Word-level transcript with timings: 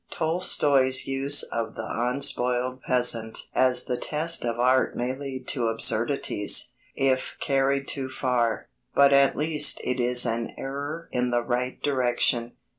Tolstoy's 0.09 1.05
use 1.05 1.43
of 1.43 1.75
the 1.75 1.85
unspoiled 1.87 2.81
peasant 2.81 3.37
as 3.53 3.83
the 3.83 3.97
test 3.97 4.43
of 4.43 4.57
art 4.57 4.97
may 4.97 5.15
lead 5.15 5.47
to 5.49 5.67
absurdities, 5.67 6.71
if 6.95 7.37
carried 7.39 7.87
too 7.87 8.09
far. 8.09 8.69
But 8.95 9.13
at 9.13 9.37
least 9.37 9.79
it 9.83 9.99
is 9.99 10.25
an 10.25 10.55
error 10.57 11.07
in 11.11 11.29
the 11.29 11.43
right 11.45 11.79
direction. 11.83 12.53